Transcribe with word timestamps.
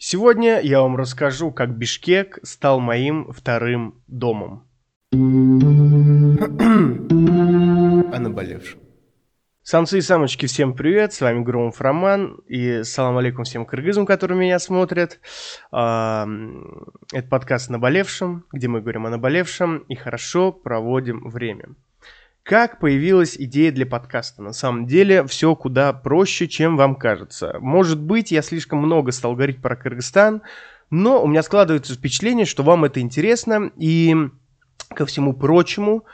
Сегодня 0.00 0.60
я 0.60 0.80
вам 0.80 0.94
расскажу, 0.94 1.50
как 1.50 1.76
Бишкек 1.76 2.38
стал 2.44 2.78
моим 2.78 3.32
вторым 3.32 4.00
домом. 4.06 4.64
О 5.10 5.16
наболевшем. 8.20 8.78
Самцы 9.64 9.98
и 9.98 10.00
самочки, 10.00 10.46
всем 10.46 10.74
привет, 10.74 11.14
с 11.14 11.20
вами 11.20 11.42
Громов 11.42 11.80
Роман, 11.80 12.36
и 12.46 12.84
салам 12.84 13.18
алейкум 13.18 13.42
всем 13.42 13.66
кыргызам, 13.66 14.06
которые 14.06 14.38
меня 14.38 14.60
смотрят. 14.60 15.18
Это 15.72 16.28
подкаст 17.28 17.68
«Наболевшем», 17.68 18.44
где 18.52 18.68
мы 18.68 18.80
говорим 18.80 19.06
о 19.06 19.10
наболевшем 19.10 19.78
и 19.78 19.96
хорошо 19.96 20.52
проводим 20.52 21.28
время. 21.28 21.74
Как 22.48 22.80
появилась 22.80 23.36
идея 23.36 23.70
для 23.70 23.84
подкаста? 23.84 24.40
На 24.40 24.54
самом 24.54 24.86
деле 24.86 25.22
все 25.26 25.54
куда 25.54 25.92
проще, 25.92 26.48
чем 26.48 26.78
вам 26.78 26.94
кажется. 26.94 27.58
Может 27.60 28.00
быть, 28.00 28.30
я 28.30 28.40
слишком 28.40 28.78
много 28.78 29.12
стал 29.12 29.34
говорить 29.34 29.60
про 29.60 29.76
Кыргызстан, 29.76 30.40
но 30.88 31.22
у 31.22 31.26
меня 31.26 31.42
складывается 31.42 31.92
впечатление, 31.92 32.46
что 32.46 32.62
вам 32.62 32.86
это 32.86 33.00
интересно, 33.00 33.70
и 33.76 34.16
ко 34.94 35.04
всему 35.04 35.34
прочему, 35.34 36.06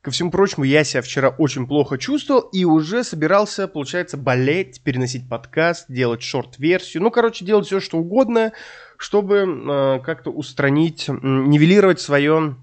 ко 0.00 0.10
всему 0.10 0.30
прочему, 0.30 0.64
я 0.64 0.82
себя 0.82 1.02
вчера 1.02 1.28
очень 1.28 1.66
плохо 1.66 1.98
чувствовал 1.98 2.40
и 2.40 2.64
уже 2.64 3.04
собирался, 3.04 3.68
получается, 3.68 4.16
болеть, 4.16 4.80
переносить 4.82 5.28
подкаст, 5.28 5.92
делать 5.92 6.22
шорт-версию, 6.22 7.02
ну, 7.02 7.10
короче, 7.10 7.44
делать 7.44 7.66
все, 7.66 7.80
что 7.80 7.98
угодно, 7.98 8.54
чтобы 8.96 9.40
э, 9.40 10.00
как-то 10.02 10.30
устранить, 10.30 11.08
нивелировать 11.08 12.00
свое 12.00 12.56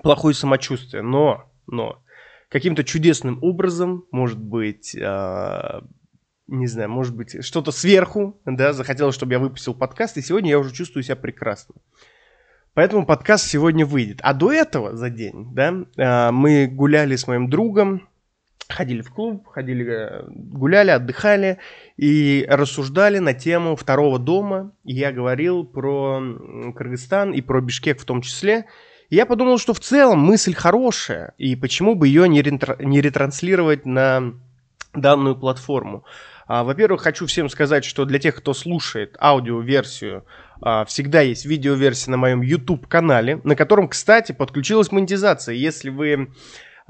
плохое 0.00 0.32
самочувствие. 0.32 1.02
Но, 1.02 1.50
но, 1.66 2.00
каким-то 2.48 2.84
чудесным 2.84 3.38
образом, 3.42 4.04
может 4.10 4.38
быть, 4.38 4.94
э, 4.94 5.80
не 6.46 6.66
знаю, 6.66 6.90
может 6.90 7.14
быть, 7.14 7.44
что-то 7.44 7.72
сверху, 7.72 8.40
да, 8.44 8.72
захотелось, 8.72 9.14
чтобы 9.14 9.32
я 9.32 9.38
выпустил 9.38 9.74
подкаст, 9.74 10.16
и 10.16 10.22
сегодня 10.22 10.50
я 10.50 10.58
уже 10.58 10.72
чувствую 10.72 11.02
себя 11.02 11.16
прекрасно. 11.16 11.74
Поэтому 12.74 13.04
подкаст 13.04 13.46
сегодня 13.46 13.84
выйдет. 13.84 14.20
А 14.22 14.34
до 14.34 14.52
этого, 14.52 14.96
за 14.96 15.10
день, 15.10 15.52
да, 15.52 15.74
э, 15.96 16.30
мы 16.30 16.66
гуляли 16.66 17.16
с 17.16 17.26
моим 17.26 17.50
другом, 17.50 18.08
ходили 18.68 19.00
в 19.02 19.10
клуб, 19.10 19.46
ходили, 19.48 19.86
э, 19.86 20.24
гуляли, 20.28 20.90
отдыхали 20.90 21.58
и 21.96 22.46
рассуждали 22.48 23.18
на 23.18 23.34
тему 23.34 23.76
второго 23.76 24.18
дома. 24.18 24.72
И 24.84 24.94
я 24.94 25.12
говорил 25.12 25.64
про 25.64 26.22
Кыргызстан 26.76 27.32
и 27.32 27.40
про 27.40 27.60
Бишкек 27.60 28.00
в 28.00 28.04
том 28.04 28.22
числе. 28.22 28.66
И 29.10 29.16
я 29.16 29.26
подумал, 29.26 29.58
что 29.58 29.72
в 29.72 29.80
целом 29.80 30.18
мысль 30.18 30.54
хорошая, 30.54 31.34
и 31.38 31.56
почему 31.56 31.94
бы 31.94 32.08
ее 32.08 32.28
не, 32.28 32.42
ретра- 32.42 32.82
не 32.82 33.00
ретранслировать 33.00 33.86
на 33.86 34.34
данную 34.94 35.36
платформу. 35.36 36.04
А, 36.46 36.64
во-первых, 36.64 37.02
хочу 37.02 37.26
всем 37.26 37.48
сказать, 37.48 37.84
что 37.84 38.04
для 38.04 38.18
тех, 38.18 38.34
кто 38.36 38.54
слушает 38.54 39.16
аудиоверсию, 39.20 40.24
а, 40.60 40.84
всегда 40.84 41.20
есть 41.20 41.44
видеоверсия 41.44 42.10
на 42.10 42.16
моем 42.16 42.42
YouTube-канале, 42.42 43.40
на 43.44 43.54
котором, 43.54 43.88
кстати, 43.88 44.32
подключилась 44.32 44.92
монетизация. 44.92 45.54
Если 45.54 45.90
вы 45.90 46.30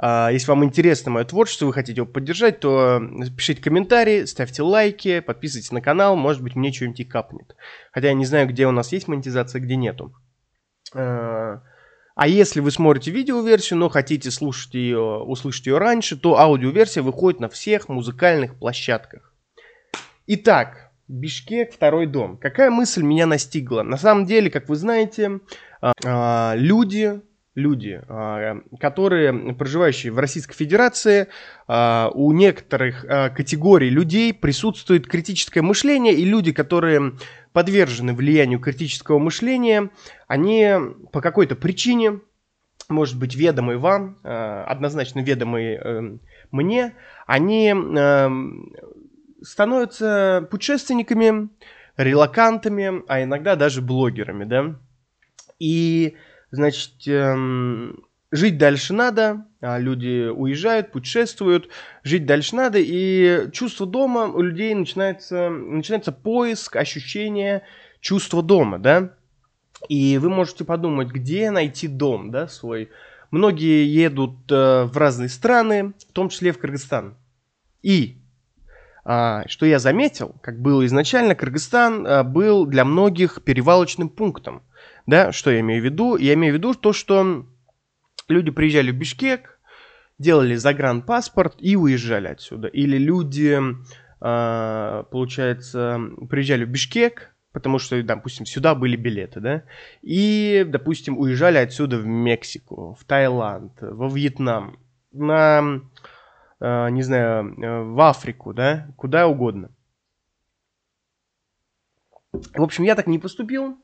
а, 0.00 0.30
если 0.30 0.48
вам 0.48 0.64
интересно 0.64 1.10
мое 1.10 1.24
творчество, 1.24 1.66
вы 1.66 1.72
хотите 1.72 2.00
его 2.00 2.06
поддержать, 2.06 2.60
то 2.60 3.02
пишите 3.36 3.60
комментарии, 3.60 4.24
ставьте 4.24 4.62
лайки, 4.62 5.18
подписывайтесь 5.20 5.72
на 5.72 5.80
канал, 5.80 6.14
может 6.14 6.40
быть, 6.40 6.54
мне 6.54 6.72
что-нибудь 6.72 7.00
и 7.00 7.04
капнет. 7.04 7.56
Хотя 7.92 8.08
я 8.08 8.14
не 8.14 8.24
знаю, 8.24 8.48
где 8.48 8.66
у 8.66 8.70
нас 8.70 8.92
есть 8.92 9.08
монетизация, 9.08 9.60
где 9.60 9.74
нету. 9.74 10.14
А, 10.94 11.62
а 12.18 12.26
если 12.26 12.58
вы 12.58 12.72
смотрите 12.72 13.12
видеоверсию, 13.12 13.78
но 13.78 13.88
хотите 13.88 14.32
слушать 14.32 14.74
ее, 14.74 14.98
услышать 14.98 15.68
ее 15.68 15.78
раньше, 15.78 16.16
то 16.16 16.36
аудиоверсия 16.36 17.00
выходит 17.00 17.38
на 17.38 17.48
всех 17.48 17.88
музыкальных 17.88 18.56
площадках. 18.56 19.32
Итак, 20.26 20.90
Бишкек, 21.06 21.72
второй 21.72 22.06
дом. 22.06 22.36
Какая 22.36 22.70
мысль 22.70 23.04
меня 23.04 23.26
настигла? 23.26 23.82
На 23.82 23.96
самом 23.96 24.26
деле, 24.26 24.50
как 24.50 24.68
вы 24.68 24.74
знаете, 24.74 25.38
а, 25.80 25.92
а, 26.04 26.54
люди, 26.56 27.22
люди, 27.58 28.00
а, 28.08 28.60
которые 28.80 29.32
проживающие 29.54 30.12
в 30.12 30.18
Российской 30.18 30.54
Федерации, 30.54 31.28
у 31.68 32.32
некоторых 32.32 33.04
категорий 33.34 33.90
людей 33.90 34.32
присутствует 34.32 35.06
критическое 35.06 35.60
мышление, 35.60 36.14
и 36.14 36.24
люди, 36.24 36.52
которые 36.52 37.12
подвержены 37.52 38.14
влиянию 38.14 38.58
критического 38.58 39.18
мышления, 39.18 39.90
они 40.26 40.74
по 41.12 41.20
какой-то 41.20 41.56
причине, 41.56 42.20
может 42.88 43.18
быть, 43.18 43.34
ведомой 43.34 43.76
вам, 43.76 44.18
однозначно 44.22 45.20
ведомой 45.20 45.74
э, 45.74 46.18
мне, 46.50 46.94
они 47.26 47.74
э, 47.74 48.30
становятся 49.42 50.48
путешественниками, 50.50 51.50
релакантами, 51.96 53.02
а 53.08 53.22
иногда 53.22 53.56
даже 53.56 53.82
блогерами, 53.82 54.44
да. 54.44 54.76
И, 55.58 56.16
значит, 56.50 57.06
эм, 57.06 58.04
жить 58.30 58.58
дальше 58.58 58.94
надо, 58.94 59.46
а 59.60 59.78
люди 59.78 60.28
уезжают, 60.28 60.92
путешествуют, 60.92 61.68
жить 62.02 62.26
дальше 62.26 62.56
надо, 62.56 62.78
и 62.80 63.50
чувство 63.52 63.86
дома 63.86 64.26
у 64.26 64.42
людей 64.42 64.74
начинается, 64.74 65.48
начинается 65.50 66.12
поиск, 66.12 66.76
ощущение 66.76 67.62
чувства 68.00 68.42
дома, 68.42 68.78
да, 68.78 69.14
и 69.88 70.18
вы 70.18 70.30
можете 70.30 70.64
подумать, 70.64 71.08
где 71.08 71.50
найти 71.50 71.86
дом, 71.88 72.30
да, 72.30 72.48
свой. 72.48 72.90
Многие 73.30 73.86
едут 73.86 74.50
э, 74.50 74.84
в 74.84 74.96
разные 74.96 75.28
страны, 75.28 75.92
в 76.08 76.12
том 76.12 76.30
числе 76.30 76.52
в 76.52 76.58
Кыргызстан. 76.58 77.14
И 77.82 78.18
а, 79.10 79.44
что 79.48 79.64
я 79.64 79.78
заметил, 79.78 80.34
как 80.42 80.60
было 80.60 80.84
изначально, 80.84 81.34
Кыргызстан 81.34 82.06
а, 82.06 82.24
был 82.24 82.66
для 82.66 82.84
многих 82.84 83.42
перевалочным 83.42 84.10
пунктом. 84.10 84.62
Да, 85.08 85.32
что 85.32 85.50
я 85.50 85.60
имею 85.60 85.80
в 85.80 85.84
виду? 85.86 86.16
Я 86.16 86.34
имею 86.34 86.52
в 86.52 86.58
виду 86.58 86.74
то, 86.74 86.92
что 86.92 87.46
люди 88.28 88.50
приезжали 88.50 88.90
в 88.90 88.96
Бишкек, 88.96 89.58
делали 90.18 90.54
загранпаспорт 90.54 91.54
и 91.56 91.76
уезжали 91.76 92.28
отсюда. 92.28 92.68
Или 92.68 92.98
люди, 92.98 93.58
э, 94.20 95.04
получается, 95.10 95.98
приезжали 96.28 96.66
в 96.66 96.68
Бишкек, 96.68 97.34
потому 97.52 97.78
что, 97.78 98.02
допустим, 98.02 98.44
сюда 98.44 98.74
были 98.74 98.96
билеты, 98.96 99.40
да, 99.40 99.62
и, 100.02 100.66
допустим, 100.68 101.18
уезжали 101.18 101.56
отсюда 101.56 101.96
в 101.96 102.04
Мексику, 102.04 102.94
в 103.00 103.06
Таиланд, 103.06 103.78
во 103.80 104.08
Вьетнам, 104.10 104.78
на, 105.12 105.80
э, 106.60 106.90
не 106.90 107.02
знаю, 107.02 107.54
э, 107.58 107.82
в 107.82 107.98
Африку, 108.02 108.52
да, 108.52 108.88
куда 108.98 109.26
угодно. 109.26 109.70
В 112.30 112.62
общем, 112.62 112.84
я 112.84 112.94
так 112.94 113.06
не 113.06 113.18
поступил 113.18 113.78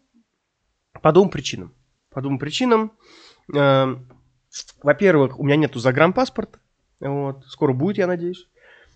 по 1.05 1.13
двум 1.13 1.29
причинам. 1.29 1.75
По 2.09 2.23
двум 2.23 2.39
причинам. 2.39 2.91
Э, 3.55 3.95
во-первых, 4.83 5.39
у 5.39 5.45
меня 5.45 5.57
нету 5.57 5.79
загранпаспорта. 5.79 6.61
Вот, 6.99 7.45
скоро 7.47 7.75
будет, 7.75 7.99
я 7.99 8.07
надеюсь. 8.07 8.49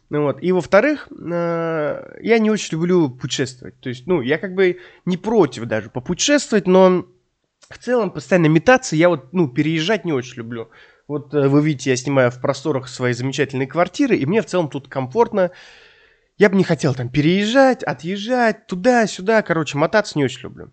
Ну 0.09 0.23
вот. 0.23 0.43
И 0.43 0.51
во-вторых, 0.53 1.09
э, 1.11 2.19
я 2.23 2.39
не 2.39 2.51
очень 2.51 2.79
люблю 2.79 3.11
путешествовать. 3.11 3.79
То 3.81 3.91
есть, 3.91 4.07
ну, 4.07 4.23
я 4.23 4.39
как 4.39 4.55
бы 4.55 4.79
не 5.05 5.19
против 5.19 5.67
даже 5.67 5.91
попутешествовать, 5.91 6.67
но 6.67 7.05
в 7.69 7.77
целом 7.77 8.11
постоянно 8.11 8.47
метаться 8.47 8.97
я 8.97 9.11
вот, 9.11 9.35
ну, 9.35 9.47
переезжать 9.47 10.07
не 10.07 10.15
очень 10.15 10.39
люблю. 10.39 10.71
Вот 11.09 11.35
э, 11.35 11.47
вы 11.47 11.61
видите, 11.61 11.91
я 11.91 11.97
снимаю 11.97 12.31
в 12.31 12.41
просторах 12.41 12.89
своей 12.89 13.13
замечательной 13.13 13.67
квартиры, 13.67 14.17
и 14.17 14.25
мне 14.25 14.41
в 14.41 14.47
целом 14.47 14.71
тут 14.71 14.89
комфортно. 14.89 15.51
Я 16.39 16.49
бы 16.49 16.57
не 16.57 16.65
хотел 16.65 16.95
там 16.95 17.11
переезжать, 17.11 17.83
отъезжать, 17.83 18.67
туда-сюда, 18.67 19.43
короче, 19.43 19.77
мотаться 19.77 20.17
не 20.17 20.25
очень 20.25 20.45
люблю. 20.45 20.73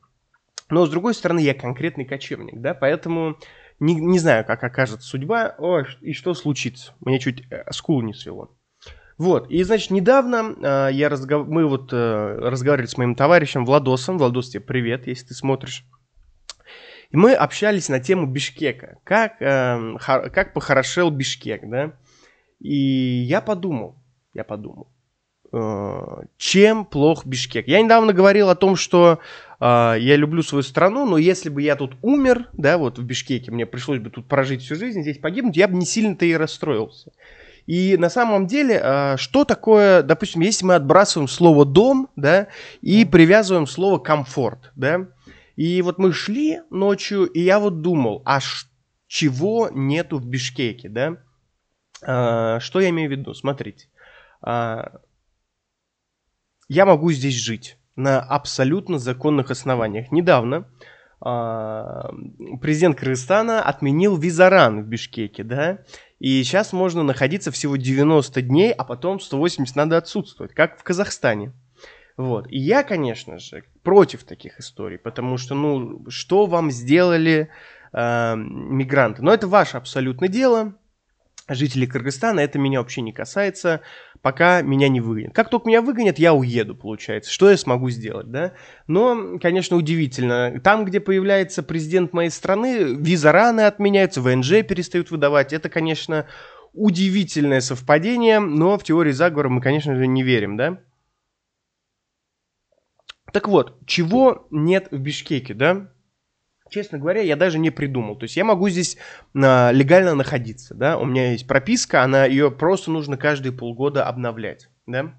Но, 0.69 0.85
с 0.85 0.89
другой 0.89 1.13
стороны, 1.13 1.39
я 1.39 1.53
конкретный 1.53 2.05
кочевник, 2.05 2.59
да, 2.59 2.73
поэтому 2.73 3.37
не, 3.79 3.95
не 3.95 4.19
знаю, 4.19 4.45
как 4.45 4.63
окажется 4.63 5.07
судьба, 5.07 5.55
о, 5.57 5.83
и 6.01 6.13
что 6.13 6.33
случится. 6.33 6.93
Мне 7.01 7.19
чуть 7.19 7.43
э, 7.51 7.71
скул 7.71 8.01
не 8.01 8.13
свело. 8.13 8.57
Вот, 9.17 9.49
и, 9.49 9.63
значит, 9.63 9.91
недавно 9.91 10.55
э, 10.61 10.89
я 10.93 11.07
разгов... 11.09 11.47
мы 11.47 11.65
вот 11.67 11.93
э, 11.93 12.37
разговаривали 12.39 12.87
с 12.87 12.97
моим 12.97 13.15
товарищем 13.15 13.65
Владосом. 13.65 14.17
Владос, 14.17 14.49
тебе 14.49 14.61
привет, 14.61 15.07
если 15.07 15.27
ты 15.27 15.33
смотришь. 15.33 15.85
И 17.11 17.17
мы 17.17 17.33
общались 17.33 17.87
на 17.87 17.99
тему 17.99 18.25
Бишкека. 18.25 18.99
Как, 19.03 19.41
э, 19.41 19.97
хор... 19.99 20.29
как 20.31 20.53
похорошел 20.53 21.11
Бишкек, 21.11 21.61
да? 21.69 21.93
И 22.59 22.75
я 22.75 23.39
подумал, 23.41 23.95
я 24.33 24.43
подумал, 24.43 24.91
чем 26.37 26.85
плох 26.85 27.25
Бишкек. 27.25 27.67
Я 27.67 27.81
недавно 27.81 28.13
говорил 28.13 28.49
о 28.49 28.55
том, 28.55 28.75
что 28.75 29.19
э, 29.59 29.65
я 29.99 30.15
люблю 30.15 30.43
свою 30.43 30.63
страну, 30.63 31.05
но 31.05 31.17
если 31.17 31.49
бы 31.49 31.61
я 31.61 31.75
тут 31.75 31.93
умер, 32.01 32.49
да, 32.53 32.77
вот 32.77 32.97
в 32.99 33.03
Бишкеке, 33.03 33.51
мне 33.51 33.65
пришлось 33.65 33.99
бы 33.99 34.09
тут 34.09 34.27
прожить 34.27 34.61
всю 34.61 34.75
жизнь, 34.75 35.01
здесь 35.01 35.17
погибнуть, 35.17 35.57
я 35.57 35.67
бы 35.67 35.75
не 35.75 35.85
сильно-то 35.85 36.25
и 36.25 36.33
расстроился. 36.33 37.11
И 37.65 37.97
на 37.97 38.09
самом 38.09 38.47
деле, 38.47 38.79
э, 38.81 39.17
что 39.17 39.43
такое, 39.45 40.03
допустим, 40.03 40.41
если 40.41 40.65
мы 40.65 40.75
отбрасываем 40.75 41.27
слово 41.27 41.65
дом, 41.65 42.09
да, 42.15 42.47
и 42.81 43.05
привязываем 43.05 43.67
слово 43.67 43.97
комфорт, 43.97 44.71
да, 44.75 45.07
и 45.55 45.81
вот 45.81 45.97
мы 45.97 46.11
шли 46.11 46.59
ночью, 46.69 47.25
и 47.25 47.39
я 47.39 47.59
вот 47.59 47.81
думал, 47.81 48.21
а 48.25 48.39
чего 49.07 49.69
нету 49.71 50.17
в 50.17 50.25
Бишкеке, 50.25 50.89
да? 50.89 51.17
А, 52.01 52.59
что 52.59 52.81
я 52.81 52.89
имею 52.89 53.09
в 53.09 53.11
виду? 53.11 53.33
Смотрите. 53.33 53.87
А, 54.41 54.99
я 56.67 56.85
могу 56.85 57.11
здесь 57.11 57.35
жить. 57.35 57.77
на 57.95 58.19
абсолютно 58.19 58.99
законных 58.99 59.51
основаниях. 59.51 60.11
Недавно 60.11 60.67
э, 61.25 61.91
президент 62.61 62.99
Кыргызстана 62.99 63.61
отменил 63.61 64.17
визаран 64.17 64.83
в 64.83 64.87
Бишкеке, 64.87 65.43
да, 65.43 65.79
и 66.19 66.43
сейчас 66.43 66.73
можно 66.73 67.03
находиться 67.03 67.51
всего 67.51 67.77
90 67.77 68.41
дней, 68.41 68.71
а 68.73 68.83
потом 68.83 69.19
180 69.19 69.75
надо 69.77 69.97
отсутствовать, 69.97 70.53
как 70.53 70.77
в 70.77 70.83
Казахстане. 70.83 71.53
Вот. 72.17 72.47
И 72.49 72.57
я, 72.57 72.83
конечно 72.83 73.39
же, 73.39 73.63
против 73.83 74.23
таких 74.23 74.59
историй, 74.59 74.97
потому 74.97 75.37
что, 75.37 75.55
ну, 75.55 76.05
что 76.09 76.45
вам 76.45 76.71
сделали 76.71 77.49
э, 77.93 78.35
мигранты? 78.35 79.21
Но 79.21 79.33
это 79.33 79.47
ваше 79.47 79.77
абсолютное 79.77 80.29
дело, 80.29 80.75
жители 81.47 81.85
Кыргызстана, 81.85 82.39
это 82.39 82.57
меня 82.57 82.79
вообще 82.79 83.01
не 83.01 83.13
касается, 83.13 83.81
пока 84.21 84.61
меня 84.61 84.89
не 84.89 85.01
выгонят. 85.01 85.33
Как 85.33 85.49
только 85.49 85.67
меня 85.67 85.81
выгонят, 85.81 86.17
я 86.17 86.33
уеду, 86.33 86.75
получается. 86.75 87.31
Что 87.31 87.49
я 87.49 87.57
смогу 87.57 87.89
сделать, 87.89 88.31
да? 88.31 88.53
Но, 88.87 89.37
конечно, 89.39 89.77
удивительно. 89.77 90.59
Там, 90.63 90.85
где 90.85 90.99
появляется 90.99 91.61
президент 91.61 92.13
моей 92.13 92.29
страны, 92.31 92.95
виза 92.95 93.31
раны 93.31 93.61
отменяются, 93.61 94.21
ВНЖ 94.21 94.63
перестают 94.63 95.11
выдавать. 95.11 95.53
Это, 95.53 95.69
конечно, 95.69 96.27
удивительное 96.73 97.61
совпадение, 97.61 98.39
но 98.39 98.77
в 98.77 98.83
теории 98.83 99.11
заговора 99.11 99.49
мы, 99.49 99.61
конечно 99.61 99.95
же, 99.95 100.07
не 100.07 100.23
верим, 100.23 100.57
да? 100.57 100.79
Так 103.31 103.47
вот, 103.47 103.85
чего 103.85 104.47
нет 104.49 104.87
в 104.91 104.97
Бишкеке, 104.97 105.53
да? 105.53 105.91
Честно 106.69 106.97
говоря, 106.97 107.21
я 107.21 107.35
даже 107.35 107.59
не 107.59 107.69
придумал. 107.69 108.15
То 108.15 108.23
есть 108.23 108.37
я 108.37 108.43
могу 108.43 108.69
здесь 108.69 108.97
а, 109.35 109.71
легально 109.71 110.15
находиться, 110.15 110.73
да, 110.75 110.97
у 110.97 111.05
меня 111.05 111.31
есть 111.31 111.47
прописка, 111.47 112.03
она, 112.03 112.25
ее 112.25 112.51
просто 112.51 112.91
нужно 112.91 113.17
каждые 113.17 113.53
полгода 113.53 114.05
обновлять, 114.05 114.69
да. 114.87 115.13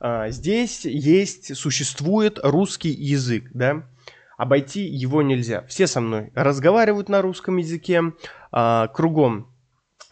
А, 0.00 0.30
здесь 0.30 0.84
есть, 0.84 1.56
существует 1.56 2.38
русский 2.42 2.90
язык, 2.90 3.50
да, 3.52 3.84
обойти 4.36 4.82
его 4.86 5.22
нельзя. 5.22 5.64
Все 5.68 5.86
со 5.86 6.00
мной 6.00 6.32
разговаривают 6.34 7.08
на 7.08 7.20
русском 7.20 7.58
языке, 7.58 8.00
а, 8.50 8.88
кругом 8.88 9.54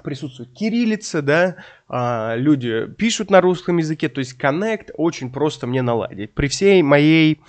присутствует 0.05 0.53
кириллица, 0.53 1.23
да, 1.23 1.57
а, 1.89 2.35
люди 2.37 2.87
пишут 2.99 3.31
на 3.31 3.41
русском 3.41 3.79
языке, 3.79 4.09
то 4.09 4.19
есть 4.19 4.35
коннект 4.35 4.91
очень 4.95 5.33
просто 5.33 5.67
мне 5.67 5.83
наладить. 5.83 6.35
При 6.35 6.49
всей 6.49 6.83
моей 6.83 7.41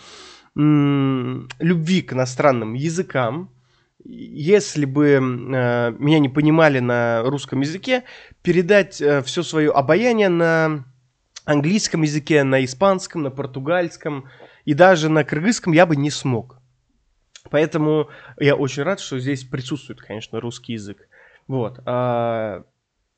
любви 0.56 2.02
к 2.02 2.14
иностранным 2.14 2.74
языкам, 2.74 3.50
если 4.04 4.86
бы 4.86 5.08
э, 5.08 5.20
меня 5.20 6.20
не 6.20 6.30
понимали 6.30 6.80
на 6.80 7.22
русском 7.24 7.62
языке, 7.62 8.04
передать 8.42 9.02
э, 9.02 9.22
все 9.22 9.44
свое 9.44 9.72
обаяние 9.72 10.30
на 10.30 10.86
английском 11.46 12.04
языке, 12.04 12.44
на 12.44 12.64
испанском, 12.64 13.24
на 13.24 13.32
португальском 13.32 14.30
и 14.66 14.74
даже 14.74 15.10
на 15.10 15.24
кыргызском 15.24 15.74
я 15.74 15.86
бы 15.86 15.96
не 15.96 16.12
смог. 16.12 16.60
Поэтому 17.50 18.10
я 18.40 18.56
очень 18.56 18.84
рад, 18.84 19.00
что 19.00 19.20
здесь 19.20 19.44
присутствует, 19.44 20.02
конечно, 20.02 20.40
русский 20.40 20.74
язык. 20.74 21.08
Вот. 21.48 21.80
А, 21.86 22.64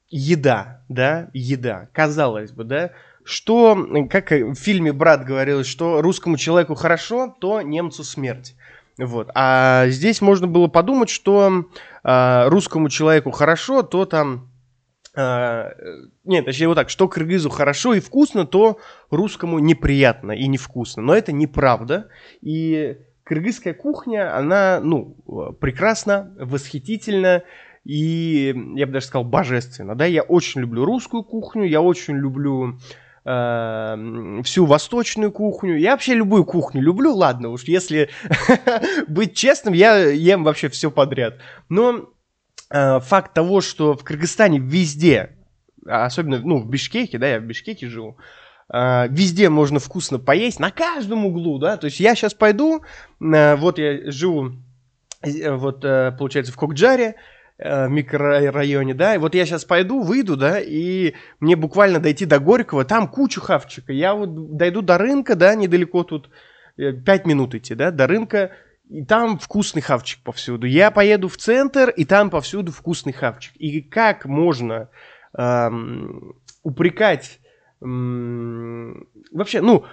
еда, 0.09 0.83
да, 0.87 1.29
еда. 1.33 1.89
Казалось 1.93 2.51
бы, 2.51 2.63
да, 2.63 2.91
что, 3.23 3.87
как 4.09 4.31
в 4.31 4.55
фильме 4.55 4.93
«Брат» 4.93 5.25
говорилось, 5.25 5.67
что 5.67 6.01
русскому 6.01 6.37
человеку 6.37 6.75
хорошо, 6.75 7.35
то 7.39 7.61
немцу 7.61 8.03
смерть. 8.03 8.55
Вот. 8.97 9.29
А 9.33 9.87
здесь 9.87 10.21
можно 10.21 10.47
было 10.47 10.67
подумать, 10.67 11.09
что 11.09 11.65
э, 12.03 12.47
русскому 12.49 12.89
человеку 12.89 13.31
хорошо, 13.31 13.83
то 13.83 14.05
там... 14.05 14.49
Э, 15.15 15.71
нет, 16.23 16.45
точнее 16.45 16.67
вот 16.67 16.75
так, 16.75 16.89
что 16.89 17.07
кыргызу 17.07 17.49
хорошо 17.49 17.93
и 17.93 17.99
вкусно, 17.99 18.45
то 18.45 18.79
русскому 19.09 19.59
неприятно 19.59 20.33
и 20.33 20.47
невкусно. 20.47 21.01
Но 21.01 21.15
это 21.15 21.31
неправда. 21.31 22.09
И 22.41 22.97
кыргызская 23.23 23.73
кухня, 23.73 24.37
она, 24.37 24.79
ну, 24.81 25.15
прекрасна, 25.59 26.33
восхитительна 26.37 27.43
и, 27.83 28.53
я 28.75 28.85
бы 28.85 28.93
даже 28.93 29.07
сказал, 29.07 29.25
божественно. 29.25 29.95
Да? 29.95 30.05
Я 30.05 30.21
очень 30.21 30.61
люблю 30.61 30.85
русскую 30.85 31.23
кухню, 31.23 31.63
я 31.63 31.81
очень 31.81 32.15
люблю 32.15 32.77
Эм, 33.23 34.41
всю 34.41 34.65
восточную 34.65 35.31
кухню. 35.31 35.77
Я 35.77 35.91
вообще 35.91 36.15
любую 36.15 36.43
кухню 36.43 36.81
люблю, 36.81 37.13
ладно, 37.13 37.49
уж 37.49 37.65
если 37.65 38.09
быть 39.07 39.35
честным, 39.35 39.75
я 39.75 39.95
ем 40.09 40.43
вообще 40.43 40.69
все 40.69 40.89
подряд. 40.89 41.35
Но 41.69 42.09
э, 42.71 42.99
факт 42.99 43.35
того, 43.35 43.61
что 43.61 43.93
в 43.93 44.03
Кыргызстане 44.03 44.57
везде, 44.57 45.37
особенно, 45.85 46.39
ну, 46.39 46.57
в 46.57 46.67
Бишкеке, 46.67 47.19
да, 47.19 47.27
я 47.27 47.39
в 47.39 47.43
Бишкеке 47.43 47.87
живу, 47.87 48.17
Uh, 48.73 49.09
везде 49.09 49.49
можно 49.49 49.81
вкусно 49.81 50.17
поесть, 50.17 50.57
на 50.57 50.71
каждом 50.71 51.25
углу, 51.25 51.59
да, 51.59 51.75
то 51.75 51.87
есть 51.87 51.99
я 51.99 52.15
сейчас 52.15 52.33
пойду, 52.33 52.85
uh, 53.21 53.57
вот 53.57 53.77
я 53.77 54.09
живу, 54.09 54.53
вот, 55.21 55.81
получается, 55.81 56.53
в 56.53 56.55
Кокджаре, 56.55 57.15
Э, 57.15 57.17
микрорайоне, 57.63 58.93
да, 58.93 59.15
и 59.15 59.17
вот 59.17 59.35
я 59.35 59.45
сейчас 59.45 59.65
пойду, 59.65 60.01
выйду, 60.01 60.35
да, 60.35 60.59
и 60.59 61.13
мне 61.39 61.55
буквально 61.55 61.99
дойти 61.99 62.25
до 62.25 62.39
Горького, 62.39 62.85
там 62.85 63.07
кучу 63.07 63.39
хавчика, 63.39 63.93
я 63.93 64.15
вот 64.15 64.57
дойду 64.57 64.81
до 64.81 64.97
рынка, 64.97 65.35
да, 65.35 65.53
недалеко 65.55 66.03
тут, 66.03 66.29
5 66.77 67.07
э, 67.07 67.27
минут 67.27 67.55
идти, 67.55 67.75
да, 67.75 67.91
до 67.91 68.07
рынка, 68.07 68.51
и 68.89 69.05
там 69.05 69.37
вкусный 69.37 69.81
хавчик 69.81 70.21
повсюду. 70.21 70.67
Я 70.67 70.91
поеду 70.91 71.29
в 71.29 71.37
центр, 71.37 71.89
и 71.89 72.03
там 72.03 72.29
повсюду 72.29 72.73
вкусный 72.73 73.13
хавчик. 73.13 73.53
И 73.55 73.81
как 73.81 74.25
можно 74.25 74.89
эм, 75.37 76.35
упрекать 76.61 77.39
эм, 77.81 79.07
вообще, 79.31 79.61
ну, 79.61 79.85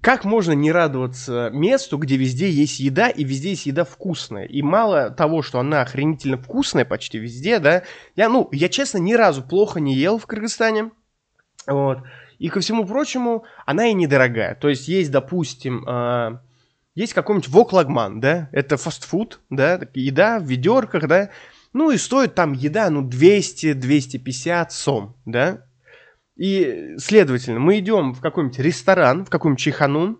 как 0.00 0.24
можно 0.24 0.52
не 0.52 0.72
радоваться 0.72 1.50
месту, 1.52 1.98
где 1.98 2.16
везде 2.16 2.50
есть 2.50 2.80
еда, 2.80 3.08
и 3.08 3.22
везде 3.22 3.50
есть 3.50 3.66
еда 3.66 3.84
вкусная? 3.84 4.44
И 4.44 4.62
мало 4.62 5.10
того, 5.10 5.42
что 5.42 5.60
она 5.60 5.82
охренительно 5.82 6.38
вкусная 6.38 6.84
почти 6.84 7.18
везде, 7.18 7.58
да, 7.58 7.82
я, 8.16 8.28
ну, 8.28 8.48
я, 8.52 8.68
честно, 8.68 8.98
ни 8.98 9.12
разу 9.12 9.42
плохо 9.42 9.78
не 9.78 9.94
ел 9.94 10.18
в 10.18 10.26
Кыргызстане, 10.26 10.90
вот, 11.66 11.98
и 12.38 12.48
ко 12.48 12.60
всему 12.60 12.86
прочему, 12.86 13.44
она 13.66 13.88
и 13.88 13.92
недорогая, 13.92 14.54
то 14.54 14.70
есть 14.70 14.88
есть, 14.88 15.10
допустим, 15.10 15.86
э, 15.86 16.38
есть 16.94 17.12
какой-нибудь 17.12 17.50
воклагман, 17.50 18.20
да, 18.20 18.48
это 18.52 18.78
фастфуд, 18.78 19.40
да, 19.50 19.80
еда 19.92 20.38
в 20.38 20.44
ведерках, 20.44 21.06
да, 21.08 21.30
ну 21.74 21.90
и 21.90 21.98
стоит 21.98 22.34
там 22.34 22.54
еда, 22.54 22.88
ну, 22.88 23.06
200-250 23.06 24.70
сом, 24.70 25.16
да, 25.26 25.66
и, 26.40 26.94
следовательно, 26.96 27.60
мы 27.60 27.80
идем 27.80 28.14
в 28.14 28.22
какой-нибудь 28.22 28.58
ресторан, 28.60 29.26
в 29.26 29.28
какой-нибудь 29.28 29.60
чайханун, 29.60 30.18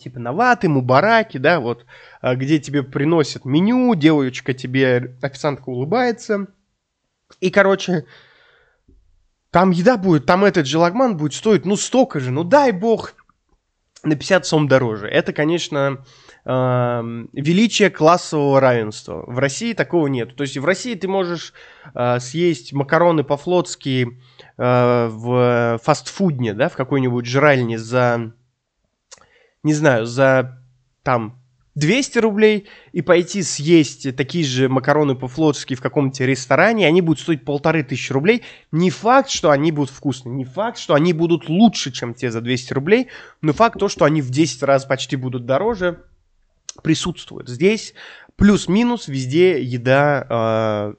типа 0.00 0.18
Наваты, 0.18 0.68
Мубараки, 0.68 1.38
да, 1.38 1.60
вот, 1.60 1.86
а, 2.20 2.34
где 2.34 2.58
тебе 2.58 2.82
приносят 2.82 3.44
меню, 3.44 3.94
девочка 3.94 4.52
тебе, 4.52 5.16
официантка 5.22 5.68
улыбается. 5.68 6.48
И, 7.38 7.50
короче, 7.50 8.04
там 9.52 9.70
еда 9.70 9.96
будет, 9.96 10.26
там 10.26 10.44
этот 10.44 10.66
желагман 10.66 11.16
будет 11.16 11.34
стоить, 11.34 11.64
ну, 11.64 11.76
столько 11.76 12.18
же, 12.18 12.32
ну, 12.32 12.42
дай 12.42 12.72
бог, 12.72 13.14
на 14.04 14.14
50 14.14 14.46
сом 14.46 14.68
дороже. 14.68 15.08
Это, 15.08 15.32
конечно, 15.32 16.04
величие 16.44 17.90
классового 17.90 18.60
равенства. 18.60 19.24
В 19.26 19.38
России 19.38 19.74
такого 19.74 20.06
нет. 20.06 20.34
То 20.34 20.42
есть 20.42 20.56
в 20.56 20.64
России 20.64 20.94
ты 20.94 21.06
можешь 21.06 21.52
э, 21.94 22.20
съесть 22.20 22.72
макароны 22.72 23.22
по-флотски 23.22 24.18
Э, 24.58 25.06
в 25.08 25.78
фастфудне, 25.84 26.52
да, 26.52 26.68
в 26.68 26.74
какой-нибудь 26.74 27.26
жральне 27.26 27.78
за, 27.78 28.32
не 29.62 29.72
знаю, 29.72 30.04
за 30.04 30.60
там 31.04 31.40
200 31.78 32.18
рублей 32.18 32.68
и 32.92 33.02
пойти 33.02 33.42
съесть 33.42 34.14
такие 34.16 34.44
же 34.44 34.68
макароны 34.68 35.14
по-флотски 35.14 35.74
в 35.74 35.80
каком-то 35.80 36.24
ресторане, 36.24 36.86
они 36.86 37.00
будут 37.00 37.20
стоить 37.20 37.44
полторы 37.44 37.82
тысячи 37.82 38.12
рублей. 38.12 38.42
Не 38.72 38.90
факт, 38.90 39.30
что 39.30 39.50
они 39.50 39.72
будут 39.72 39.90
вкусны, 39.90 40.30
не 40.30 40.44
факт, 40.44 40.78
что 40.78 40.94
они 40.94 41.12
будут 41.12 41.48
лучше, 41.48 41.92
чем 41.92 42.14
те 42.14 42.30
за 42.30 42.40
200 42.40 42.72
рублей, 42.72 43.08
но 43.40 43.52
факт 43.52 43.78
то, 43.78 43.88
что 43.88 44.04
они 44.04 44.22
в 44.22 44.30
10 44.30 44.62
раз 44.62 44.84
почти 44.84 45.16
будут 45.16 45.46
дороже, 45.46 46.04
присутствует. 46.82 47.48
Здесь 47.48 47.94
плюс-минус 48.36 49.08
везде 49.08 49.62
еда 49.62 50.26
э, 50.28 50.94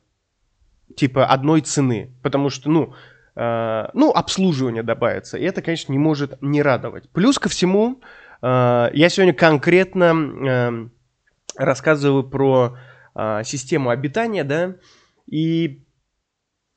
типа 0.95 1.25
одной 1.25 1.61
цены, 1.61 2.11
потому 2.21 2.49
что, 2.49 2.69
ну, 2.69 2.93
Э, 3.41 3.87
ну, 3.93 4.11
обслуживание 4.11 4.83
добавится. 4.83 5.37
И 5.37 5.45
это, 5.45 5.61
конечно, 5.61 5.93
не 5.93 5.97
может 5.97 6.41
не 6.41 6.61
радовать. 6.61 7.09
Плюс 7.09 7.39
ко 7.39 7.47
всему, 7.47 8.01
я 8.41 9.09
сегодня 9.09 9.33
конкретно 9.33 10.13
э, 10.13 10.89
рассказываю 11.55 12.23
про 12.23 12.77
систему 13.43 13.89
обитания, 13.89 14.45
да, 14.45 14.77
и 15.27 15.83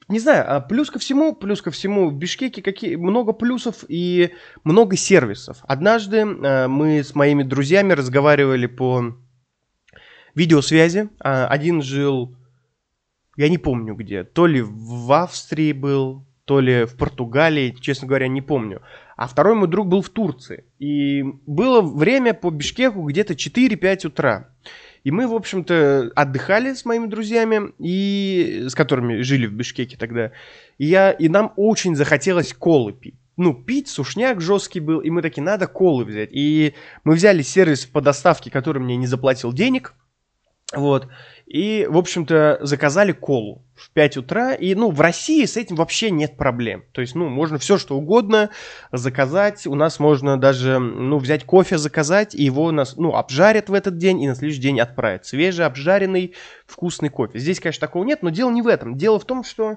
не 0.09 0.19
знаю, 0.19 0.45
а 0.49 0.61
плюс 0.61 0.91
ко 0.91 0.99
всему, 0.99 1.35
плюс 1.35 1.63
ко 1.63 1.71
всему, 1.71 2.11
в 2.11 2.15
Бишкеке 2.15 2.63
какие, 2.63 2.97
много 2.97 3.33
плюсов 3.33 3.85
и 3.87 4.33
много 4.65 4.97
сервисов. 4.97 5.59
Однажды 5.63 6.25
мы 6.25 7.05
с 7.05 7.15
моими 7.15 7.45
друзьями 7.45 7.93
разговаривали 7.93 8.67
по 8.67 9.15
видеосвязи. 10.35 11.11
Один 11.21 11.81
жил, 11.81 12.37
я 13.37 13.49
не 13.49 13.59
помню 13.59 13.95
где, 13.95 14.25
то 14.25 14.47
ли 14.47 14.63
в 14.63 15.13
Австрии 15.13 15.73
был, 15.73 16.27
то 16.45 16.61
ли 16.61 16.85
в 16.85 16.97
Португалии, 16.97 17.77
честно 17.81 18.09
говоря, 18.09 18.29
не 18.29 18.43
помню. 18.43 18.83
а 19.17 19.29
второй 19.29 19.55
мой 19.55 19.69
друг 19.69 19.87
был 19.87 20.03
в 20.03 20.09
Турции. 20.09 20.65
И 20.79 21.23
было 21.47 21.81
время 21.81 22.35
по 22.35 22.51
Бишкеку 22.51 23.03
где-то 23.03 23.35
4-5 23.35 24.09
утра. 24.09 24.49
И 25.05 25.11
мы, 25.11 25.27
в 25.27 25.35
общем-то, 25.35 26.13
отдыхали 26.15 26.75
с 26.75 26.85
моими 26.85 27.07
друзьями, 27.07 27.73
и, 27.79 28.65
с 28.69 28.75
которыми 28.75 29.23
жили 29.23 29.47
в 29.47 29.53
Бишкеке 29.53 29.97
тогда. 29.97 30.33
И, 30.79 30.87
я, 30.87 31.11
и 31.11 31.29
нам 31.29 31.53
очень 31.57 31.95
захотелось 31.95 32.53
колы 32.53 32.93
пить. 32.93 33.15
Ну, 33.37 33.55
пить, 33.55 33.89
сушняк 33.89 34.41
жесткий 34.41 34.81
был, 34.81 35.01
и 35.01 35.11
мы 35.11 35.23
такие, 35.23 35.43
надо 35.43 35.67
колы 35.67 36.05
взять. 36.05 36.31
И 36.33 36.75
мы 37.05 37.15
взяли 37.15 37.43
сервис 37.43 37.87
по 37.87 38.01
доставке, 38.01 38.51
который 38.51 38.81
мне 38.81 38.97
не 38.97 39.07
заплатил 39.07 39.53
денег. 39.53 39.95
Вот. 40.75 41.09
И, 41.53 41.87
в 41.87 41.99
общем-то, 41.99 42.61
заказали 42.63 43.13
колу 43.13 43.63
в 43.75 43.91
5 43.91 44.17
утра. 44.17 44.55
И, 44.55 44.75
ну, 44.75 44.91
в 44.91 44.99
России 45.03 45.45
с 45.45 45.59
этим 45.59 45.77
вообще 45.77 46.11
нет 46.11 46.39
проблем. 46.39 46.83
То 46.93 47.03
есть, 47.03 47.15
ну, 47.15 47.29
можно 47.29 47.59
все 47.59 47.77
что 47.77 47.95
угодно 47.95 48.49
заказать. 48.91 49.67
У 49.67 49.75
нас 49.75 50.01
можно 50.01 50.41
даже, 50.41 50.79
ну, 50.79 51.19
взять 51.19 51.45
кофе, 51.45 51.77
заказать, 51.77 52.35
и 52.35 52.43
его 52.43 52.73
нас, 52.73 52.97
ну, 52.97 53.15
обжарят 53.17 53.69
в 53.69 53.75
этот 53.75 53.99
день 53.99 54.23
и 54.23 54.29
на 54.29 54.35
следующий 54.35 54.63
день 54.63 54.81
отправят. 54.81 55.27
Свежий, 55.27 55.67
обжаренный, 55.67 56.35
вкусный 56.67 57.11
кофе. 57.11 57.39
Здесь, 57.39 57.61
конечно, 57.61 57.87
такого 57.87 58.05
нет, 58.05 58.23
но 58.23 58.31
дело 58.31 58.51
не 58.51 58.63
в 58.63 58.67
этом. 58.67 58.97
Дело 58.97 59.19
в 59.19 59.27
том, 59.27 59.45
что 59.45 59.75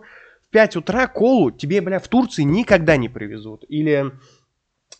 в 0.48 0.52
5 0.52 0.78
утра 0.78 1.08
колу 1.08 1.52
тебе, 1.52 1.82
бля, 1.82 2.00
в 2.00 2.08
Турции 2.08 2.44
никогда 2.44 2.96
не 2.96 3.10
привезут. 3.10 3.66
Или 3.68 4.14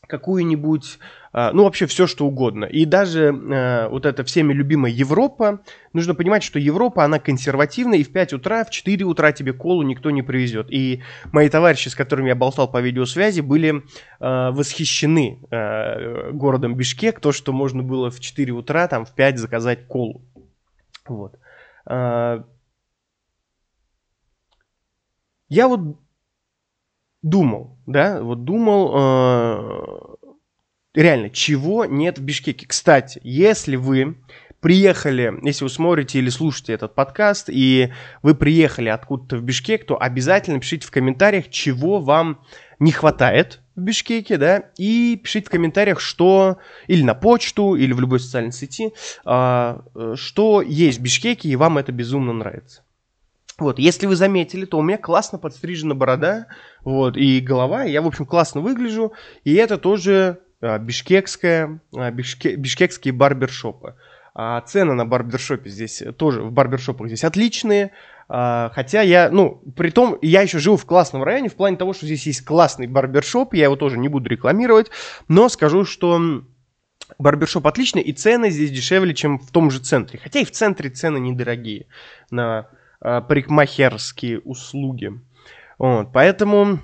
какую-нибудь, 0.08 1.00
а, 1.34 1.52
ну 1.52 1.64
вообще 1.64 1.86
все 1.86 2.08
что 2.08 2.26
угодно. 2.26 2.66
И 2.66 2.86
даже 2.86 3.26
э, 3.26 3.88
вот 3.90 4.06
эта 4.06 4.24
всеми 4.24 4.54
любимая 4.54 4.92
Европа, 4.92 5.62
нужно 5.94 6.16
понимать, 6.16 6.44
что 6.44 6.60
Европа, 6.60 7.04
она 7.04 7.20
консервативная, 7.20 8.00
и 8.00 8.04
в 8.04 8.12
5 8.12 8.34
утра, 8.34 8.64
в 8.64 8.70
4 8.70 9.06
утра 9.06 9.32
тебе 9.32 9.54
колу 9.54 9.84
никто 9.84 10.12
не 10.12 10.22
привезет. 10.22 10.72
И 10.72 11.02
мои 11.32 11.50
товарищи, 11.50 11.90
с 11.90 11.96
которыми 11.96 12.30
я 12.30 12.36
болтал 12.36 12.72
по 12.72 12.82
видеосвязи, 12.82 13.42
были 13.42 13.84
э, 14.20 14.52
восхищены 14.52 15.40
э, 15.52 16.32
городом 16.32 16.76
Бишкек, 16.76 17.20
то, 17.20 17.32
что 17.32 17.54
можно 17.54 17.84
было 17.84 18.10
в 18.10 18.20
4 18.20 18.52
утра, 18.54 18.88
там 18.88 19.06
в 19.06 19.14
5 19.14 19.38
заказать 19.38 19.88
колу. 19.88 20.22
Вот. 21.08 21.38
Я 21.88 22.44
вот 25.68 26.00
думал, 27.26 27.80
да, 27.88 28.22
вот 28.22 28.46
думал, 28.46 28.94
э, 28.96 30.30
реально, 30.94 31.32
чего 31.32 31.86
нет 31.86 32.20
в 32.20 32.22
Бишкеке. 32.22 32.68
Кстати, 32.68 33.20
если 33.24 33.78
вы 33.78 34.18
приехали, 34.62 35.34
если 35.42 35.64
вы 35.64 35.70
смотрите 35.72 36.20
или 36.20 36.30
слушаете 36.30 36.74
этот 36.74 36.94
подкаст, 36.94 37.50
и 37.50 37.92
вы 38.22 38.36
приехали 38.36 38.90
откуда-то 38.90 39.38
в 39.38 39.42
Бишкек, 39.42 39.88
то 39.88 40.00
обязательно 40.00 40.60
пишите 40.60 40.86
в 40.86 40.92
комментариях, 40.92 41.50
чего 41.50 42.00
вам 42.00 42.42
не 42.78 42.92
хватает 42.92 43.62
в 43.76 43.82
Бишкеке, 43.82 44.38
да, 44.38 44.70
и 44.78 45.20
пишите 45.22 45.48
в 45.48 45.50
комментариях, 45.50 46.00
что, 46.00 46.60
или 46.86 47.02
на 47.02 47.16
почту, 47.16 47.74
или 47.76 47.92
в 47.92 48.00
любой 48.00 48.20
социальной 48.20 48.52
сети, 48.52 48.94
а, 49.26 49.82
э, 49.96 50.14
что 50.16 50.62
есть 50.62 51.00
в 51.00 51.02
Бишкеке, 51.02 51.50
и 51.50 51.56
вам 51.56 51.80
это 51.80 51.92
безумно 51.92 52.34
нравится. 52.34 52.85
Вот, 53.58 53.80
если 53.80 54.06
вы 54.06 54.16
заметили, 54.16 54.66
то 54.66 54.78
у 54.78 54.82
меня 54.82 54.98
классно 54.98 55.38
подстрижена 55.38 55.96
борода, 55.96 56.48
вот, 56.84 57.16
и 57.16 57.40
голова, 57.40 57.86
и 57.86 57.92
я, 57.92 58.02
в 58.02 58.08
общем, 58.08 58.26
классно 58.26 58.60
выгляжу, 58.60 59.14
и 59.46 59.54
это 59.54 59.78
тоже 59.78 60.40
а, 60.62 60.78
бишкекская, 60.78 61.80
а, 61.96 62.12
бишке, 62.12 62.56
бишкекские 62.56 63.14
барбершопы. 63.14 63.96
А 64.34 64.60
цены 64.60 64.94
на 64.94 65.06
барбершопе 65.06 65.70
здесь 65.70 66.04
тоже, 66.18 66.42
в 66.42 66.52
барбершопах 66.52 67.08
здесь 67.08 67.24
отличные, 67.24 67.92
а, 68.28 68.72
хотя 68.74 69.02
я, 69.02 69.30
ну, 69.30 69.62
при 69.78 69.90
том, 69.90 70.18
я 70.22 70.42
еще 70.42 70.60
живу 70.60 70.76
в 70.76 70.86
классном 70.86 71.24
районе, 71.24 71.48
в 71.48 71.56
плане 71.56 71.78
того, 71.78 71.94
что 71.94 72.06
здесь 72.06 72.28
есть 72.28 72.44
классный 72.44 72.88
барбершоп, 72.88 73.54
я 73.54 73.66
его 73.66 73.78
тоже 73.78 73.98
не 73.98 74.10
буду 74.10 74.30
рекламировать, 74.30 74.92
но 75.30 75.48
скажу, 75.48 75.86
что 75.86 76.44
барбершоп 77.20 77.66
отличный, 77.68 78.02
и 78.02 78.12
цены 78.12 78.50
здесь 78.50 78.72
дешевле, 78.72 79.14
чем 79.14 79.40
в 79.40 79.52
том 79.52 79.72
же 79.72 79.80
центре. 79.80 80.20
Хотя 80.22 80.40
и 80.40 80.46
в 80.46 80.52
центре 80.52 80.90
цены 80.90 81.20
недорогие 81.20 81.88
на 82.32 82.68
парикмахерские 83.28 84.40
услуги. 84.40 85.12
Вот, 85.78 86.12
поэтому 86.14 86.80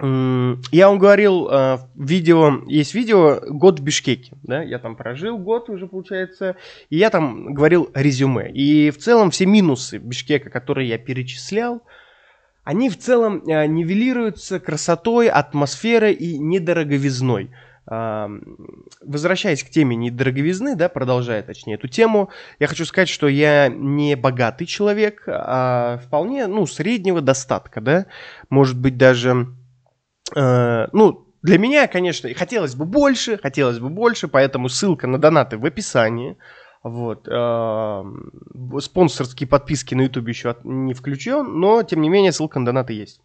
я 0.00 0.88
вам 0.88 0.98
говорил, 0.98 1.48
э, 1.50 1.78
видео, 1.96 2.62
есть 2.68 2.94
видео 2.94 3.40
«Год 3.48 3.80
в 3.80 3.82
Бишкеке», 3.82 4.36
да, 4.44 4.62
я 4.62 4.78
там 4.78 4.94
прожил 4.94 5.38
год 5.38 5.68
уже, 5.70 5.88
получается, 5.88 6.54
и 6.88 6.96
я 6.96 7.10
там 7.10 7.52
говорил 7.52 7.90
резюме. 7.94 8.48
И 8.52 8.90
в 8.92 8.98
целом 8.98 9.32
все 9.32 9.44
минусы 9.46 9.98
Бишкека, 9.98 10.50
которые 10.50 10.88
я 10.88 10.98
перечислял, 10.98 11.82
они 12.62 12.90
в 12.90 12.96
целом 12.96 13.42
э, 13.48 13.66
нивелируются 13.66 14.60
красотой, 14.60 15.28
атмосферой 15.28 16.12
и 16.12 16.38
недороговизной 16.38 17.50
возвращаясь 17.90 19.62
к 19.62 19.70
теме 19.70 19.96
недороговизны, 19.96 20.76
да, 20.76 20.88
продолжая, 20.88 21.42
точнее, 21.42 21.74
эту 21.74 21.88
тему, 21.88 22.30
я 22.58 22.66
хочу 22.66 22.84
сказать, 22.84 23.08
что 23.08 23.28
я 23.28 23.68
не 23.68 24.14
богатый 24.14 24.66
человек, 24.66 25.24
а 25.26 25.98
вполне, 26.04 26.46
ну, 26.46 26.66
среднего 26.66 27.20
достатка, 27.20 27.80
да, 27.80 28.06
может 28.50 28.78
быть, 28.78 28.98
даже, 28.98 29.54
э, 30.36 30.88
ну, 30.92 31.26
для 31.40 31.58
меня, 31.58 31.86
конечно, 31.86 32.28
хотелось 32.34 32.74
бы 32.74 32.84
больше, 32.84 33.38
хотелось 33.38 33.78
бы 33.78 33.88
больше, 33.88 34.28
поэтому 34.28 34.68
ссылка 34.68 35.06
на 35.06 35.18
донаты 35.18 35.56
в 35.56 35.64
описании, 35.64 36.36
вот. 36.82 37.26
Э, 37.26 38.04
спонсорские 38.80 39.48
подписки 39.48 39.94
на 39.94 40.02
YouTube 40.02 40.28
еще 40.28 40.56
не 40.62 40.94
включен, 40.94 41.58
но, 41.58 41.82
тем 41.82 42.02
не 42.02 42.08
менее, 42.08 42.32
ссылка 42.32 42.58
на 42.58 42.66
донаты 42.66 42.92
есть. 42.92 43.20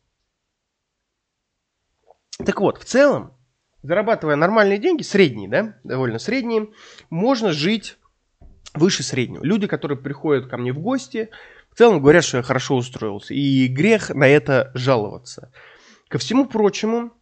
Так 2.43 2.59
вот, 2.61 2.79
в 2.79 2.85
целом, 2.85 3.33
зарабатывая 3.83 4.35
нормальные 4.35 4.79
деньги, 4.79 5.03
средние, 5.03 5.49
да, 5.49 5.77
довольно 5.83 6.17
средние, 6.17 6.69
можно 7.09 7.51
жить 7.51 7.97
выше 8.73 9.03
среднего. 9.03 9.43
Люди, 9.43 9.67
которые 9.67 9.97
приходят 9.97 10.47
ко 10.47 10.57
мне 10.57 10.73
в 10.73 10.79
гости, 10.79 11.29
в 11.69 11.77
целом 11.77 12.01
говорят, 12.01 12.23
что 12.23 12.37
я 12.37 12.43
хорошо 12.43 12.75
устроился. 12.75 13.33
И 13.33 13.67
грех 13.67 14.09
на 14.09 14.27
это 14.27 14.71
жаловаться. 14.73 15.51
Ко 16.07 16.17
всему 16.17 16.45
прочему, 16.45 17.13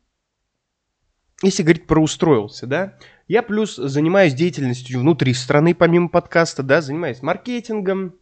если 1.41 1.63
говорить 1.63 1.87
про 1.87 2.01
устроился, 2.01 2.67
да, 2.67 2.97
я 3.27 3.41
плюс 3.41 3.75
занимаюсь 3.75 4.33
деятельностью 4.33 4.99
внутри 4.99 5.33
страны, 5.33 5.73
помимо 5.73 6.09
подкаста, 6.09 6.63
да, 6.63 6.81
занимаюсь 6.81 7.21
маркетингом, 7.21 8.15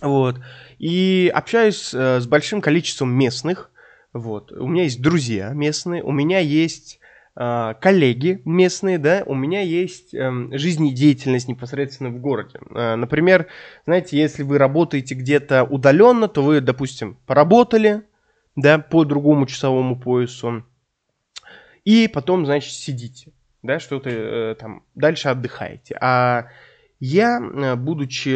вот, 0.00 0.40
и 0.78 1.30
общаюсь 1.34 1.94
э, 1.94 2.20
с 2.20 2.26
большим 2.26 2.60
количеством 2.60 3.12
местных, 3.12 3.70
вот, 4.12 4.52
у 4.52 4.66
меня 4.66 4.84
есть 4.84 5.00
друзья 5.00 5.50
местные, 5.50 6.02
у 6.02 6.12
меня 6.12 6.40
есть 6.40 7.00
коллеги 7.34 8.40
местные, 8.44 8.98
да, 8.98 9.24
у 9.26 9.34
меня 9.34 9.60
есть 9.60 10.14
э, 10.14 10.30
жизнедеятельность 10.52 11.48
непосредственно 11.48 12.10
в 12.10 12.20
городе. 12.20 12.60
Э, 12.70 12.94
например, 12.94 13.48
знаете, 13.86 14.16
если 14.16 14.44
вы 14.44 14.56
работаете 14.56 15.16
где-то 15.16 15.64
удаленно, 15.64 16.28
то 16.28 16.42
вы, 16.42 16.60
допустим, 16.60 17.18
поработали, 17.26 18.02
да, 18.54 18.78
по 18.78 19.04
другому 19.04 19.46
часовому 19.46 19.98
поясу, 19.98 20.64
и 21.84 22.08
потом, 22.08 22.46
значит, 22.46 22.72
сидите, 22.72 23.32
да, 23.62 23.78
что-то 23.78 24.10
э, 24.10 24.54
там 24.58 24.84
дальше 24.94 25.28
отдыхаете. 25.28 25.96
А 26.00 26.46
я, 27.04 27.38
э, 27.38 27.76
будучи 27.76 28.34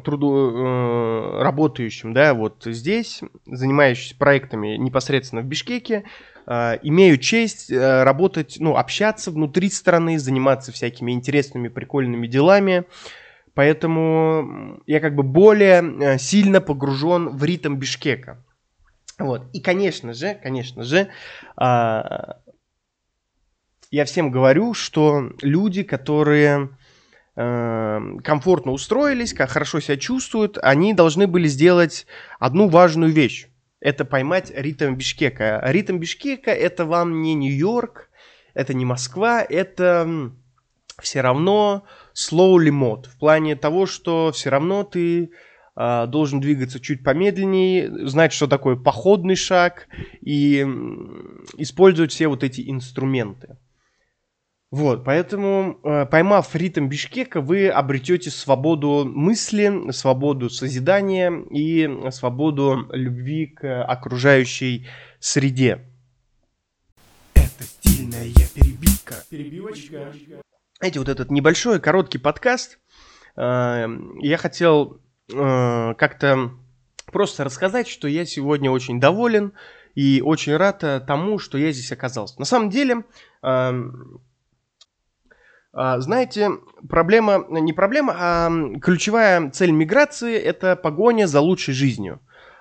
труду, 0.00 0.50
э, 0.50 1.42
работающим, 1.42 2.14
да, 2.14 2.32
вот 2.32 2.62
здесь, 2.64 3.20
занимающимся 3.44 4.16
проектами 4.16 4.76
непосредственно 4.76 5.42
в 5.42 5.46
Бишкеке, 5.46 6.04
Э, 6.46 6.78
имею 6.82 7.16
честь 7.16 7.72
работать, 7.72 8.56
ну, 8.60 8.76
общаться 8.76 9.30
внутри 9.30 9.70
страны, 9.70 10.18
заниматься 10.18 10.72
всякими 10.72 11.12
интересными, 11.12 11.68
прикольными 11.68 12.26
делами. 12.26 12.84
Поэтому 13.54 14.82
я 14.86 15.00
как 15.00 15.14
бы 15.14 15.22
более 15.22 16.18
сильно 16.18 16.60
погружен 16.60 17.30
в 17.30 17.42
ритм 17.44 17.76
Бишкека. 17.76 18.44
Вот. 19.18 19.44
И, 19.54 19.60
конечно 19.60 20.12
же, 20.12 20.34
конечно 20.34 20.82
же, 20.82 21.08
я 21.56 22.36
всем 24.04 24.30
говорю, 24.30 24.74
что 24.74 25.30
люди, 25.40 25.82
которые 25.82 26.68
комфортно 27.34 28.70
устроились, 28.70 29.34
как 29.34 29.50
хорошо 29.50 29.80
себя 29.80 29.96
чувствуют, 29.96 30.56
они 30.62 30.94
должны 30.94 31.26
были 31.26 31.48
сделать 31.48 32.06
одну 32.38 32.68
важную 32.68 33.12
вещь 33.12 33.48
это 33.84 34.06
поймать 34.06 34.50
ритм 34.56 34.94
Бишкека. 34.94 35.60
Ритм 35.62 35.98
Бишкека 35.98 36.50
это 36.50 36.86
вам 36.86 37.20
не 37.20 37.34
Нью-Йорк, 37.34 38.08
это 38.54 38.72
не 38.72 38.86
Москва, 38.86 39.42
это 39.42 40.32
все 41.02 41.20
равно 41.20 41.84
slowly 42.14 42.70
mode. 42.70 43.10
В 43.10 43.18
плане 43.18 43.56
того, 43.56 43.84
что 43.84 44.32
все 44.32 44.48
равно 44.48 44.84
ты 44.84 45.32
э, 45.76 46.06
должен 46.06 46.40
двигаться 46.40 46.80
чуть 46.80 47.04
помедленнее, 47.04 48.08
знать, 48.08 48.32
что 48.32 48.46
такое 48.46 48.76
походный 48.76 49.36
шаг 49.36 49.86
и 50.22 50.60
использовать 51.58 52.10
все 52.10 52.28
вот 52.28 52.42
эти 52.42 52.70
инструменты. 52.70 53.58
Вот, 54.70 55.04
поэтому, 55.04 55.78
э, 55.84 56.04
поймав 56.06 56.52
ритм 56.56 56.88
Бишкека, 56.88 57.40
вы 57.40 57.68
обретете 57.68 58.30
свободу 58.30 59.04
мысли, 59.04 59.92
свободу 59.92 60.50
созидания 60.50 61.30
и 61.50 62.10
свободу 62.10 62.88
любви 62.90 63.46
к 63.46 63.84
окружающей 63.84 64.88
среде. 65.20 65.86
Это 67.34 67.62
стильная 67.62 68.32
перебивка. 68.52 69.14
Перебивочка. 69.30 70.12
Знаете, 70.80 70.98
вот 70.98 71.08
этот 71.08 71.30
небольшой, 71.30 71.78
короткий 71.78 72.18
подкаст, 72.18 72.80
э, 73.36 73.86
я 74.22 74.36
хотел 74.38 75.00
э, 75.32 75.94
как-то 75.96 76.50
просто 77.12 77.44
рассказать, 77.44 77.86
что 77.86 78.08
я 78.08 78.24
сегодня 78.26 78.72
очень 78.72 78.98
доволен 78.98 79.52
и 79.94 80.20
очень 80.20 80.56
рад 80.56 80.80
тому, 81.06 81.38
что 81.38 81.58
я 81.58 81.70
здесь 81.70 81.92
оказался. 81.92 82.40
На 82.40 82.44
самом 82.44 82.70
деле, 82.70 83.04
знаете, 85.74 86.50
проблема, 86.88 87.44
не 87.48 87.72
проблема, 87.72 88.14
а 88.16 88.50
ключевая 88.80 89.50
цель 89.50 89.72
миграции– 89.72 90.34
это 90.36 90.76
погоня 90.76 91.26
за 91.26 91.40
лучшей 91.40 91.74
жизнью. 91.74 92.20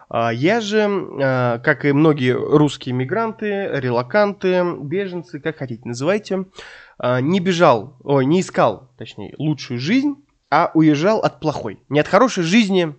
А 0.10 0.32
я 0.32 0.62
же, 0.62 0.88
а, 1.22 1.58
как 1.58 1.86
и 1.86 1.91
многие 1.91 2.34
русские 2.34 2.93
мигранты, 2.93 3.67
релаканты, 3.74 4.63
беженцы, 4.79 5.39
как 5.39 5.58
хотите 5.58 5.82
называйте, 5.86 6.46
а, 7.00 7.20
не 7.20 7.39
бежал, 7.39 7.98
ой, 8.03 8.25
не 8.25 8.41
искал, 8.41 8.91
точнее, 8.98 9.34
лучшую 9.39 9.79
жизнь, 9.79 10.15
а 10.51 10.70
уезжал 10.75 11.20
от 11.20 11.39
плохой. 11.39 11.79
Не 11.89 12.00
от 12.00 12.08
хорошей 12.08 12.43
жизни 12.43 12.96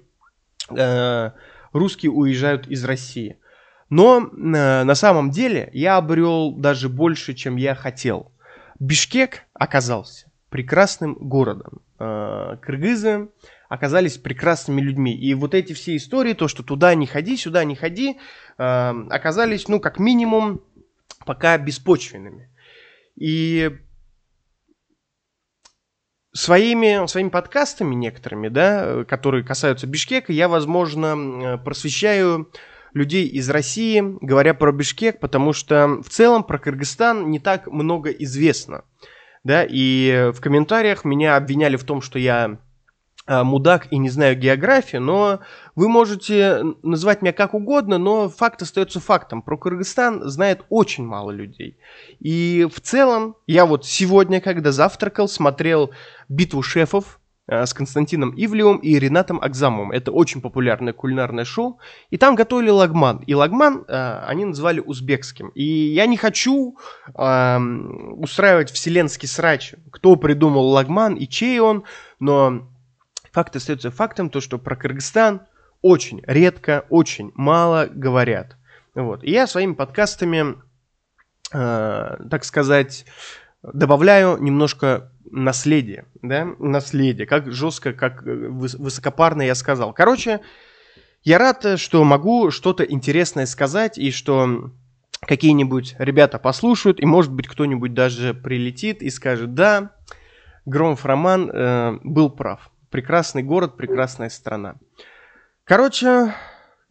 русские 1.73 2.11
уезжают 2.11 2.67
из 2.67 2.85
России. 2.85 3.37
Но 3.91 4.31
на 4.33 4.95
самом 4.95 5.31
деле 5.31 5.69
я 5.73 5.99
обрел 5.99 6.53
даже 6.53 6.89
больше, 6.89 7.35
чем 7.35 7.57
я 7.57 7.75
хотел. 7.75 8.33
Бишкек 8.79 9.43
оказался 9.55 10.31
прекрасным 10.51 11.15
городом. 11.15 11.83
Кыргызы 11.99 13.29
оказались 13.69 14.19
прекрасными 14.19 14.81
людьми. 14.81 15.15
И 15.17 15.35
вот 15.35 15.55
эти 15.55 15.73
все 15.73 15.97
истории, 15.97 16.33
то, 16.33 16.49
что 16.49 16.63
туда 16.63 16.95
не 16.95 17.07
ходи, 17.07 17.37
сюда 17.37 17.65
не 17.65 17.75
ходи, 17.75 18.19
э, 18.57 18.95
оказались, 19.11 19.69
ну, 19.69 19.81
как 19.81 19.99
минимум, 19.99 20.63
пока 21.27 21.59
беспочвенными. 21.59 22.51
И 23.17 23.77
своими, 26.33 27.07
своими 27.07 27.29
подкастами 27.29 27.95
некоторыми, 27.95 28.49
да, 28.49 29.05
которые 29.05 29.45
касаются 29.45 29.87
Бишкека, 29.87 30.33
я, 30.33 30.49
возможно, 30.49 31.61
просвещаю 31.65 32.51
людей 32.95 33.27
из 33.27 33.51
России, 33.51 34.03
говоря 34.21 34.55
про 34.55 34.73
Бишкек, 34.73 35.21
потому 35.21 35.53
что 35.53 36.01
в 36.03 36.09
целом 36.09 36.45
про 36.45 36.59
Кыргызстан 36.59 37.31
не 37.31 37.39
так 37.39 37.67
много 37.67 38.11
известно. 38.11 38.85
Да, 39.43 39.67
и 39.69 40.31
в 40.33 40.41
комментариях 40.41 41.05
меня 41.05 41.37
обвиняли 41.37 41.77
в 41.77 41.85
том, 41.85 42.01
что 42.01 42.19
я 42.19 42.59
а, 43.27 43.43
мудак 43.43 43.89
и 43.91 43.97
не 43.97 44.11
знаю 44.11 44.37
географию, 44.39 45.01
но 45.01 45.41
вы 45.75 45.89
можете 45.89 46.63
называть 46.83 47.23
меня 47.23 47.33
как 47.33 47.55
угодно, 47.55 47.97
но 47.97 48.29
факт 48.29 48.61
остается 48.61 49.01
фактом. 49.01 49.41
Про 49.41 49.57
Кыргызстан 49.57 50.29
знает 50.29 50.65
очень 50.69 51.05
мало 51.05 51.31
людей. 51.31 51.79
И 52.21 52.67
в 52.71 52.81
целом, 52.81 53.37
я 53.47 53.65
вот 53.65 53.87
сегодня, 53.87 54.43
когда 54.43 54.73
завтракал, 54.73 55.27
смотрел 55.29 55.91
«Битву 56.29 56.63
шефов», 56.63 57.19
с 57.47 57.75
Константином 57.75 58.33
Ивлевым 58.37 58.79
и 58.79 58.99
Ренатом 58.99 59.39
Акзамовым. 59.41 59.93
Это 59.93 60.13
очень 60.13 60.41
популярное 60.41 60.93
кулинарное 60.93 61.45
шоу. 61.45 61.79
И 62.11 62.17
там 62.17 62.35
готовили 62.35 62.71
лагман. 62.71 63.19
И 63.27 63.35
лагман 63.35 63.85
э, 63.87 64.19
они 64.27 64.47
называли 64.47 64.81
узбекским. 64.81 65.49
И 65.49 65.63
я 65.63 66.07
не 66.07 66.17
хочу 66.17 66.79
э, 67.15 67.59
устраивать 68.17 68.71
вселенский 68.71 69.29
срач, 69.29 69.75
кто 69.91 70.17
придумал 70.17 70.69
лагман 70.69 71.15
и 71.15 71.29
чей 71.29 71.61
он, 71.61 71.85
но 72.19 72.67
факт 73.33 73.57
остается 73.57 73.91
фактом, 73.91 74.31
то, 74.31 74.41
что 74.41 74.59
про 74.59 74.77
Кыргызстан 74.77 75.43
очень 75.83 76.23
редко, 76.27 76.87
очень 76.89 77.31
мало 77.35 77.87
говорят. 77.91 78.57
Вот. 78.95 79.23
И 79.23 79.31
я 79.31 79.47
своими 79.47 79.75
подкастами, 79.75 80.55
э, 81.53 82.17
так 82.31 82.45
сказать, 82.45 83.05
добавляю 83.63 84.39
немножко 84.39 85.11
наследия, 85.31 86.07
да, 86.23 86.47
наследие, 86.59 87.27
как 87.27 87.53
жестко, 87.53 87.93
как 87.93 88.23
высокопарно 88.23 89.43
я 89.43 89.55
сказал. 89.55 89.93
Короче, 89.93 90.41
я 91.23 91.39
рад, 91.39 91.79
что 91.79 92.05
могу 92.05 92.51
что-то 92.51 92.85
интересное 92.85 93.47
сказать 93.47 93.99
и 93.99 94.11
что 94.11 94.71
какие-нибудь 95.21 95.97
ребята 95.99 96.39
послушают, 96.39 97.01
и 97.01 97.07
может 97.07 97.33
быть 97.33 97.49
кто-нибудь 97.49 97.95
даже 97.95 98.35
прилетит 98.35 99.03
и 99.03 99.11
скажет, 99.11 99.55
да, 99.55 99.93
Громов 100.67 101.05
Роман 101.05 101.51
э, 101.51 101.99
был 102.03 102.31
прав 102.31 102.71
прекрасный 102.95 103.43
город, 103.43 103.77
прекрасная 103.77 104.29
страна. 104.29 104.77
Короче, 105.65 106.33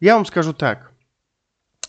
я 0.00 0.16
вам 0.16 0.26
скажу 0.26 0.52
так. 0.52 0.92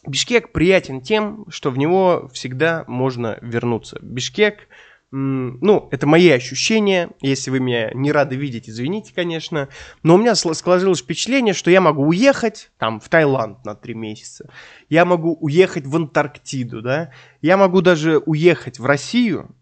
Бишкек 0.08 0.53
приятен 0.53 1.01
тем, 1.01 1.43
что 1.49 1.69
в 1.69 1.77
него 1.77 2.29
всегда 2.31 2.86
можно 2.88 3.38
вернуться. 3.41 3.99
Бишкек, 4.01 4.69
ну, 5.11 5.87
это 5.91 6.07
мои 6.07 6.29
ощущения. 6.29 7.09
Если 7.21 7.49
вы 7.49 7.59
меня 7.59 7.91
не 7.93 8.11
рады 8.11 8.35
видеть, 8.35 8.69
извините, 8.69 9.13
конечно. 9.13 9.69
Но 10.03 10.15
у 10.15 10.17
меня 10.17 10.35
сложилось 10.35 10.99
впечатление, 10.99 11.53
что 11.53 11.71
я 11.71 11.79
могу 11.79 12.03
уехать 12.03 12.71
там 12.77 12.99
в 12.99 13.07
Таиланд 13.07 13.63
на 13.63 13.75
три 13.75 13.93
месяца. 13.93 14.49
Я 14.89 15.05
могу 15.05 15.37
уехать 15.39 15.85
в 15.85 15.95
Антарктиду, 15.95 16.81
да. 16.81 17.11
Я 17.41 17.57
могу 17.57 17.81
даже 17.81 18.17
уехать 18.17 18.79
в 18.79 18.85
Россию, 18.85 19.55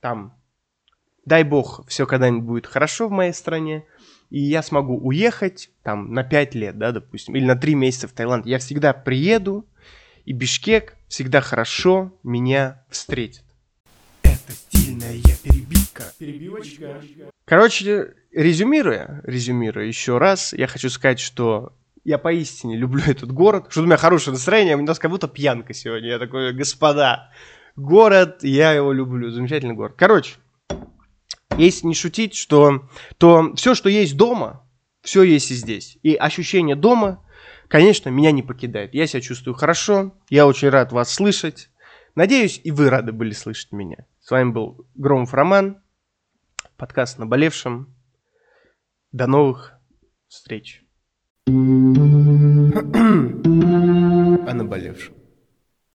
там 0.00 0.36
дай 1.26 1.42
бог, 1.42 1.84
все 1.88 2.06
когда-нибудь 2.06 2.46
будет 2.46 2.66
хорошо 2.66 3.08
в 3.08 3.10
моей 3.10 3.32
стране, 3.32 3.84
и 4.30 4.40
я 4.40 4.62
смогу 4.62 4.96
уехать 4.96 5.70
там 5.82 6.12
на 6.12 6.22
5 6.24 6.54
лет, 6.54 6.78
да, 6.78 6.92
допустим, 6.92 7.36
или 7.36 7.44
на 7.44 7.56
3 7.56 7.74
месяца 7.74 8.08
в 8.08 8.12
Таиланд, 8.12 8.46
я 8.46 8.58
всегда 8.58 8.92
приеду, 8.94 9.66
и 10.24 10.32
Бишкек 10.32 10.96
всегда 11.08 11.40
хорошо 11.40 12.12
меня 12.22 12.84
встретит. 12.88 13.44
Это 14.46 14.54
стильная 14.54 15.12
перебивка. 15.42 16.04
Перебивочка. 16.18 17.02
Короче, 17.44 18.14
резюмируя, 18.30 19.20
резюмируя 19.24 19.86
еще 19.86 20.18
раз, 20.18 20.52
я 20.52 20.68
хочу 20.68 20.88
сказать, 20.88 21.18
что 21.18 21.72
я 22.04 22.18
поистине 22.18 22.76
люблю 22.76 23.02
этот 23.06 23.32
город, 23.32 23.66
что 23.70 23.82
у 23.82 23.86
меня 23.86 23.96
хорошее 23.96 24.34
настроение, 24.34 24.76
у 24.76 24.82
нас 24.82 25.00
как 25.00 25.10
будто 25.10 25.26
пьянка 25.26 25.74
сегодня. 25.74 26.10
Я 26.10 26.18
такой, 26.20 26.52
господа, 26.52 27.32
город, 27.74 28.38
я 28.42 28.72
его 28.72 28.92
люблю, 28.92 29.30
замечательный 29.30 29.74
город. 29.74 29.94
Короче, 29.98 30.36
если 31.58 31.88
не 31.88 31.94
шутить, 31.94 32.36
что 32.36 32.88
то 33.18 33.52
все, 33.56 33.74
что 33.74 33.88
есть 33.88 34.16
дома, 34.16 34.64
все 35.02 35.24
есть 35.24 35.50
и 35.50 35.54
здесь. 35.54 35.98
И 36.04 36.14
ощущение 36.14 36.76
дома, 36.76 37.24
конечно, 37.66 38.10
меня 38.10 38.30
не 38.30 38.44
покидает. 38.44 38.94
Я 38.94 39.08
себя 39.08 39.20
чувствую 39.20 39.54
хорошо, 39.56 40.14
я 40.30 40.46
очень 40.46 40.68
рад 40.68 40.92
вас 40.92 41.12
слышать. 41.12 41.68
Надеюсь, 42.16 42.60
и 42.64 42.70
вы 42.70 42.88
рады 42.88 43.12
были 43.12 43.32
слышать 43.32 43.72
меня. 43.72 44.06
С 44.20 44.30
вами 44.30 44.50
был 44.50 44.86
Громов 44.94 45.34
Роман, 45.34 45.82
подкаст 46.78 47.18
«Наболевшим». 47.18 47.94
До 49.12 49.26
новых 49.26 49.78
встреч. 50.26 50.82
О 51.46 51.50
наболевшем. 54.54 55.14